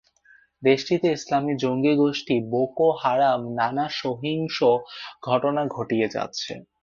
দেশটিতে 0.63 1.07
ইসলামি 1.11 1.53
জঙ্গি 1.63 1.93
গোষ্ঠী 1.97 2.35
বোকো 2.51 2.87
হারাম 3.01 3.41
নানা 3.57 3.85
সহিংস 3.99 4.57
ঘটনা 5.27 5.61
ঘটিয়ে 5.75 6.07
যাচ্ছে। 6.15 6.51